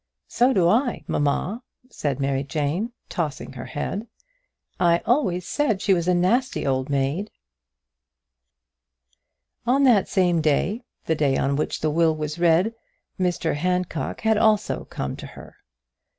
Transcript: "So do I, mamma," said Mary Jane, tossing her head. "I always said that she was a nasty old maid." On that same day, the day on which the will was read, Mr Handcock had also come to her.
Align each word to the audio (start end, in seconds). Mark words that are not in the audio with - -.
"So 0.27 0.51
do 0.51 0.67
I, 0.67 1.03
mamma," 1.05 1.61
said 1.91 2.19
Mary 2.19 2.43
Jane, 2.43 2.91
tossing 3.07 3.53
her 3.53 3.65
head. 3.65 4.07
"I 4.79 5.03
always 5.05 5.47
said 5.47 5.69
that 5.69 5.81
she 5.83 5.93
was 5.93 6.07
a 6.07 6.15
nasty 6.15 6.65
old 6.65 6.89
maid." 6.89 7.29
On 9.67 9.83
that 9.83 10.09
same 10.09 10.41
day, 10.41 10.81
the 11.05 11.13
day 11.13 11.37
on 11.37 11.55
which 11.55 11.81
the 11.81 11.91
will 11.91 12.15
was 12.15 12.39
read, 12.39 12.73
Mr 13.19 13.53
Handcock 13.53 14.21
had 14.21 14.39
also 14.39 14.85
come 14.85 15.15
to 15.17 15.27
her. 15.27 15.57